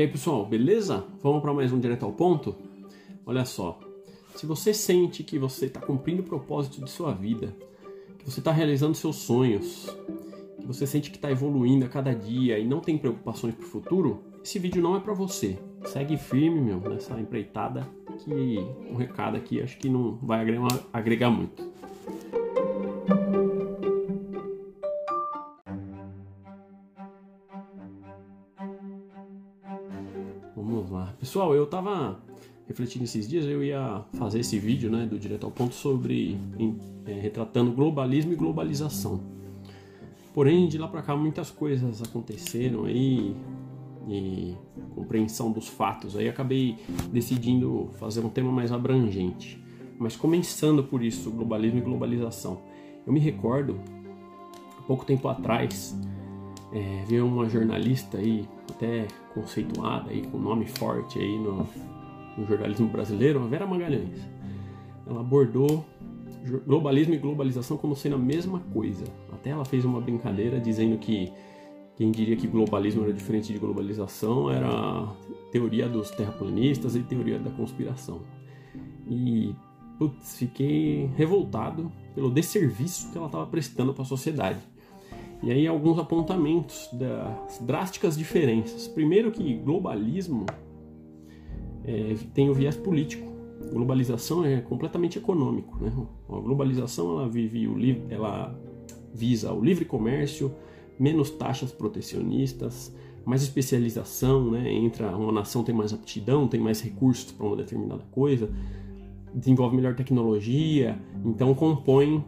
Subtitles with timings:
[0.00, 1.04] E aí, pessoal, beleza?
[1.22, 2.56] Vamos para mais um direto ao ponto?
[3.26, 3.78] Olha só,
[4.34, 7.54] se você sente que você está cumprindo o propósito de sua vida,
[8.18, 9.94] que você está realizando seus sonhos,
[10.58, 13.68] que você sente que está evoluindo a cada dia e não tem preocupações para o
[13.68, 15.58] futuro, esse vídeo não é para você.
[15.84, 17.86] Segue firme, meu, nessa empreitada
[18.24, 18.58] que
[18.90, 20.46] um recado aqui acho que não vai
[20.94, 21.62] agregar muito.
[30.70, 31.12] Vamos lá.
[31.18, 32.20] Pessoal, eu tava
[32.68, 36.78] refletindo esses dias, eu ia fazer esse vídeo, né, do Direto ao Ponto sobre em,
[37.04, 39.20] é, retratando globalismo e globalização.
[40.32, 43.34] Porém, de lá para cá muitas coisas aconteceram aí
[44.08, 44.54] e
[44.94, 46.16] compreensão dos fatos.
[46.16, 46.76] Aí acabei
[47.12, 49.60] decidindo fazer um tema mais abrangente.
[49.98, 52.60] Mas começando por isso, globalismo e globalização.
[53.04, 53.80] Eu me recordo,
[54.86, 55.98] pouco tempo atrás,
[56.72, 61.66] é, uma jornalista aí, até conceituada aí, com nome forte aí no,
[62.36, 64.20] no jornalismo brasileiro, a Vera Magalhães.
[65.06, 65.84] Ela abordou
[66.66, 69.04] globalismo e globalização como sendo a mesma coisa.
[69.32, 71.32] Até ela fez uma brincadeira dizendo que
[71.96, 75.12] quem diria que globalismo era diferente de globalização era a
[75.52, 78.20] teoria dos terraplanistas e teoria da conspiração.
[79.06, 79.54] E
[79.98, 84.60] putz, fiquei revoltado pelo desserviço que ela estava prestando para a sociedade.
[85.42, 88.86] E aí alguns apontamentos das drásticas diferenças.
[88.86, 90.44] Primeiro que globalismo
[91.84, 93.30] é, tem o viés político.
[93.72, 95.76] Globalização é completamente econômico.
[95.82, 95.92] Né?
[96.28, 97.76] A globalização ela vive o
[98.10, 98.58] ela
[99.12, 100.52] visa o livre comércio,
[100.98, 104.72] menos taxas protecionistas, mais especialização, né?
[104.72, 108.50] Entra uma nação tem mais aptidão, tem mais recursos para uma determinada coisa,
[109.34, 112.24] desenvolve melhor tecnologia, então compõe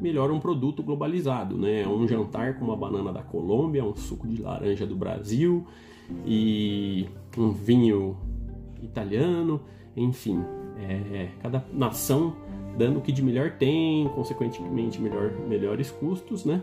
[0.00, 1.86] melhor um produto globalizado, né?
[1.86, 5.66] Um jantar com uma banana da Colômbia, um suco de laranja do Brasil
[6.26, 8.16] e um vinho
[8.82, 9.60] italiano,
[9.96, 10.42] enfim,
[10.78, 12.34] é, cada nação
[12.76, 16.62] dando o que de melhor tem, consequentemente melhor, melhores custos, né?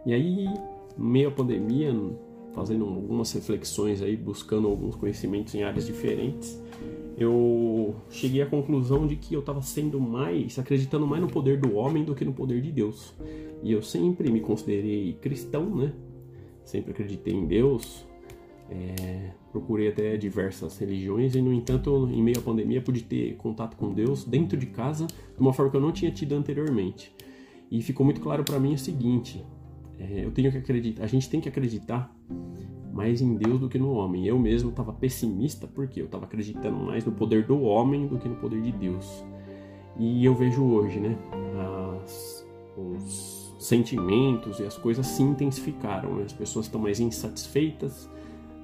[0.05, 0.49] E aí,
[0.97, 1.95] meio à pandemia,
[2.53, 6.61] fazendo algumas reflexões aí, buscando alguns conhecimentos em áreas diferentes,
[7.17, 11.75] eu cheguei à conclusão de que eu estava sendo mais, acreditando mais no poder do
[11.75, 13.13] homem do que no poder de Deus.
[13.63, 15.93] E eu sempre me considerei cristão, né?
[16.65, 18.07] Sempre acreditei em Deus,
[18.71, 23.77] é, procurei até diversas religiões e, no entanto, em meio à pandemia, pude ter contato
[23.77, 27.13] com Deus dentro de casa de uma forma que eu não tinha tido anteriormente.
[27.71, 29.45] E ficou muito claro para mim o seguinte:
[30.01, 32.11] é, eu tenho que acreditar, a gente tem que acreditar
[32.93, 34.27] mais em Deus do que no homem.
[34.27, 38.29] Eu mesmo estava pessimista porque eu estava acreditando mais no poder do homem do que
[38.29, 39.25] no poder de Deus.
[39.99, 41.17] E eu vejo hoje, né,
[42.03, 42.47] as,
[42.77, 46.15] os sentimentos e as coisas se intensificaram.
[46.17, 46.25] Né?
[46.25, 48.09] As pessoas estão mais insatisfeitas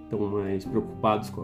[0.06, 1.43] estão mais preocupados com,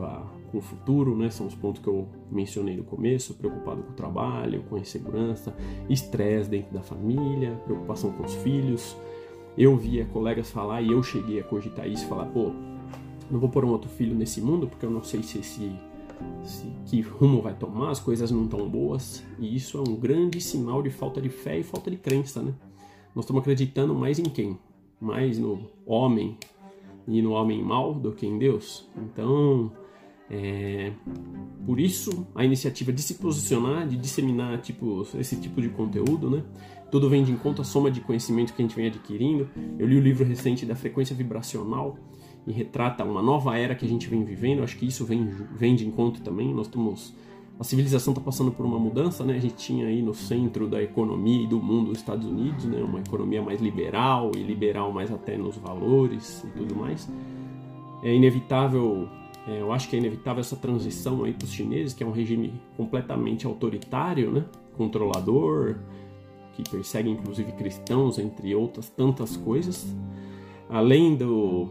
[0.50, 1.28] com, o futuro, né?
[1.31, 5.55] São os pontos que eu mencionei no começo, preocupado com o trabalho, com a insegurança,
[5.90, 8.96] estresse dentro da família, preocupação com os filhos.
[9.56, 12.52] Eu via colegas falar e eu cheguei a cogitar isso, falar, pô,
[13.31, 15.72] não vou pôr um outro filho nesse mundo porque eu não sei se esse
[16.44, 20.40] se, que rumo vai tomar, as coisas não estão boas, e isso é um grande
[20.40, 22.54] sinal de falta de fé e falta de crença, né?
[23.14, 24.58] Nós estamos acreditando mais em quem?
[25.00, 26.37] Mais no homem,
[27.06, 28.88] e no homem mau do que em Deus.
[28.96, 29.72] Então,
[30.32, 30.93] é,
[31.67, 36.43] por isso a iniciativa de se posicionar, de disseminar tipo, esse tipo de conteúdo, né?
[36.90, 39.49] Tudo vem de encontro à soma de conhecimento que a gente vem adquirindo.
[39.79, 41.99] Eu li o livro recente da frequência vibracional
[42.46, 44.62] e retrata uma nova era que a gente vem vivendo.
[44.62, 46.52] Acho que isso vem, vem de encontro também.
[46.52, 47.14] Nós estamos
[47.61, 49.37] a civilização está passando por uma mudança, né?
[49.37, 52.82] A gente tinha aí no centro da economia e do mundo os Estados Unidos, né?
[52.82, 57.08] Uma economia mais liberal e liberal mais até nos valores e tudo mais.
[58.02, 59.08] É inevitável,
[59.47, 62.12] é, eu acho que é inevitável essa transição aí para os chineses, que é um
[62.12, 64.44] regime completamente autoritário, né?
[64.77, 65.77] Controlador,
[66.55, 69.87] que persegue inclusive cristãos, entre outras tantas coisas.
[70.69, 71.69] Além do,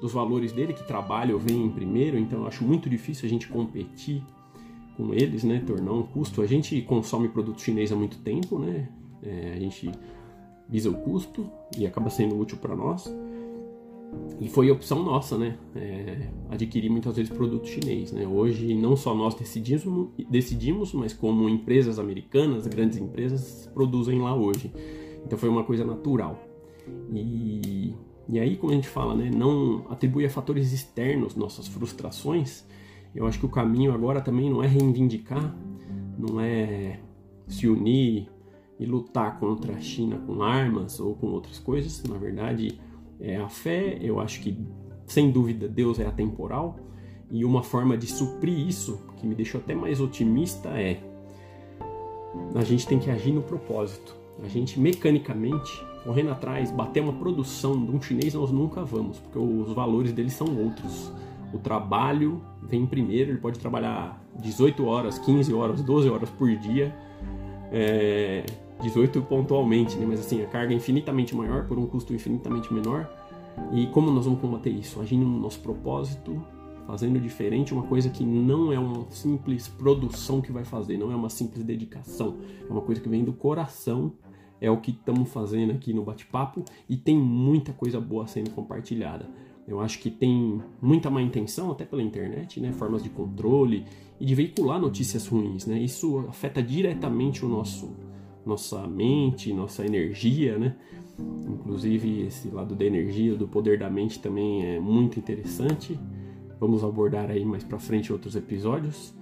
[0.00, 3.48] dos valores dele, que trabalho vem em primeiro, então eu acho muito difícil a gente
[3.48, 4.22] competir
[4.96, 5.62] com eles, né?
[5.66, 6.42] Tornar um custo.
[6.42, 8.88] A gente consome produto chinês há muito tempo, né?
[9.22, 9.90] É, a gente
[10.68, 13.10] visa o custo e acaba sendo útil para nós.
[14.40, 15.56] E foi opção nossa, né?
[15.76, 18.26] É, adquirir muitas vezes produto chinês, né?
[18.26, 24.72] Hoje não só nós decidimos, decidimos, mas como empresas americanas, grandes empresas, produzem lá hoje.
[25.24, 26.38] Então foi uma coisa natural.
[27.12, 27.94] E,
[28.28, 29.30] e aí, como a gente fala, né?
[29.34, 32.64] Não atribui a fatores externos nossas frustrações
[33.14, 35.54] eu acho que o caminho agora também não é reivindicar,
[36.18, 36.98] não é
[37.46, 38.28] se unir
[38.78, 42.02] e lutar contra a China com armas ou com outras coisas.
[42.04, 42.80] Na verdade,
[43.20, 43.98] é a fé.
[44.00, 44.56] Eu acho que,
[45.06, 46.78] sem dúvida, Deus é atemporal.
[47.30, 51.00] E uma forma de suprir isso, que me deixou até mais otimista, é
[52.54, 54.14] a gente tem que agir no propósito.
[54.42, 59.38] A gente mecanicamente, correndo atrás, bater uma produção de um chinês, nós nunca vamos, porque
[59.38, 61.12] os valores deles são outros
[61.54, 66.92] o trabalho vem primeiro, ele pode trabalhar 18 horas, 15 horas, 12 horas por dia,
[67.70, 68.44] é,
[68.82, 70.06] 18 pontualmente, né?
[70.06, 73.08] mas assim, a carga é infinitamente maior por um custo infinitamente menor.
[73.72, 75.00] E como nós vamos combater isso?
[75.00, 76.44] Agindo no nosso propósito,
[76.86, 81.16] fazendo diferente, uma coisa que não é uma simples produção que vai fazer, não é
[81.16, 82.36] uma simples dedicação,
[82.68, 84.12] é uma coisa que vem do coração,
[84.60, 89.28] é o que estamos fazendo aqui no bate-papo e tem muita coisa boa sendo compartilhada.
[89.66, 92.70] Eu acho que tem muita má intenção, até pela internet, né?
[92.72, 93.86] Formas de controle
[94.20, 95.78] e de veicular notícias ruins, né?
[95.78, 97.90] Isso afeta diretamente o nosso
[98.44, 100.76] nossa mente, nossa energia, né?
[101.18, 105.98] Inclusive esse lado da energia, do poder da mente também é muito interessante.
[106.58, 109.14] Vamos abordar aí mais para frente outros episódios,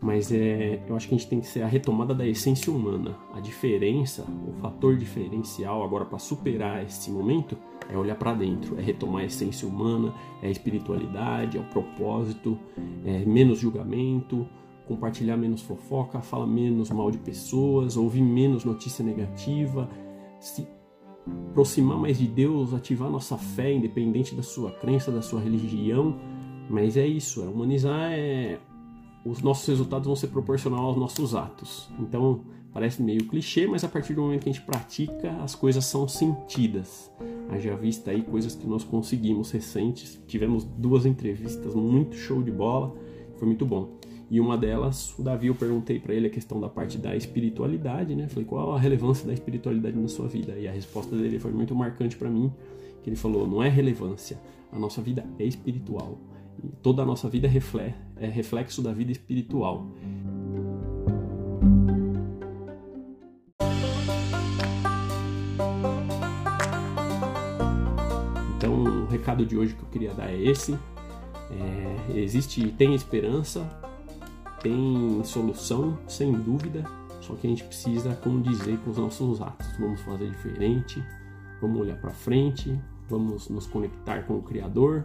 [0.00, 3.16] mas é, eu acho que a gente tem que ser a retomada da essência humana,
[3.34, 7.56] a diferença, o fator diferencial agora para superar esse momento
[7.90, 12.58] é olhar para dentro, é retomar a essência humana, é a espiritualidade, é o propósito,
[13.04, 14.46] é menos julgamento,
[14.88, 19.88] compartilhar menos fofoca, falar menos mal de pessoas, ouvir menos notícia negativa,
[20.40, 20.66] se
[21.50, 26.18] aproximar mais de Deus, ativar nossa fé, independente da sua crença, da sua religião.
[26.70, 28.58] Mas é isso, é humanizar, é...
[29.24, 31.90] os nossos resultados vão ser proporcional aos nossos atos.
[32.00, 32.40] Então,
[32.72, 36.08] parece meio clichê, mas a partir do momento que a gente pratica, as coisas são
[36.08, 37.12] sentidas.
[37.50, 40.18] Haja vista aí coisas que nós conseguimos recentes.
[40.26, 42.94] Tivemos duas entrevistas muito show de bola,
[43.36, 43.98] foi muito bom.
[44.30, 48.14] E uma delas, o Davi, eu perguntei para ele a questão da parte da espiritualidade,
[48.14, 48.28] né?
[48.28, 50.52] Falei, qual a relevância da espiritualidade na sua vida?
[50.58, 52.52] E a resposta dele foi muito marcante para mim,
[53.02, 54.38] que ele falou, não é relevância,
[54.70, 56.18] a nossa vida é espiritual.
[56.62, 57.46] E toda a nossa vida
[58.16, 59.86] é reflexo da vida espiritual.
[69.28, 70.78] recado de hoje que eu queria dar é esse.
[71.50, 73.60] É, existe, tem esperança,
[74.60, 76.84] tem solução, sem dúvida.
[77.20, 79.66] Só que a gente precisa condizer com os nossos atos.
[79.78, 81.02] Vamos fazer diferente,
[81.60, 85.04] vamos olhar para frente, vamos nos conectar com o Criador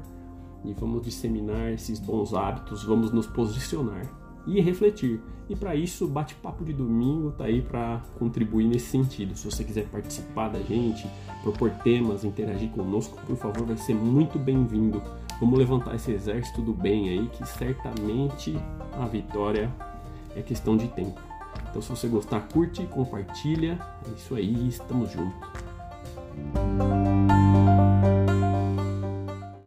[0.63, 4.05] e vamos disseminar esses bons hábitos, vamos nos posicionar
[4.45, 5.22] e refletir.
[5.50, 9.36] E para isso, bate-papo de domingo tá aí para contribuir nesse sentido.
[9.36, 11.05] Se você quiser participar da gente,
[11.41, 15.01] propor temas, interagir conosco, por favor, vai ser muito bem-vindo.
[15.43, 18.57] Vamos levantar esse exército do bem aí, que certamente
[18.93, 19.69] a vitória
[20.38, 21.19] é questão de tempo.
[21.69, 23.77] Então, se você gostar, curte, compartilha.
[24.07, 25.50] É isso aí, estamos juntos.